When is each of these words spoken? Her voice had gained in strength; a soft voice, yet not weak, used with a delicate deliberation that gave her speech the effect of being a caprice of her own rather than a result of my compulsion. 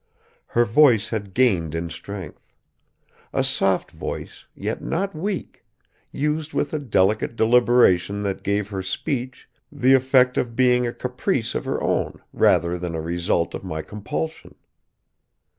Her 0.47 0.65
voice 0.65 1.09
had 1.09 1.35
gained 1.35 1.75
in 1.75 1.91
strength; 1.91 2.55
a 3.31 3.43
soft 3.43 3.91
voice, 3.91 4.45
yet 4.55 4.81
not 4.81 5.13
weak, 5.15 5.63
used 6.11 6.55
with 6.55 6.73
a 6.73 6.79
delicate 6.79 7.35
deliberation 7.35 8.23
that 8.23 8.41
gave 8.41 8.69
her 8.69 8.81
speech 8.81 9.47
the 9.71 9.93
effect 9.93 10.39
of 10.39 10.55
being 10.55 10.87
a 10.87 10.91
caprice 10.91 11.53
of 11.53 11.65
her 11.65 11.79
own 11.83 12.19
rather 12.33 12.79
than 12.79 12.95
a 12.95 12.99
result 12.99 13.53
of 13.53 13.63
my 13.63 13.83
compulsion. 13.83 14.55